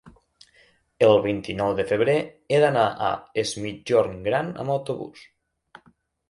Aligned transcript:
El 1.07 1.19
vint-i-nou 1.25 1.75
de 1.79 1.85
febrer 1.91 2.15
he 2.55 2.61
d'anar 2.63 2.87
a 3.09 3.11
Es 3.43 3.53
Migjorn 3.67 4.17
Gran 4.29 4.51
amb 4.65 4.75
autobús. 4.79 5.29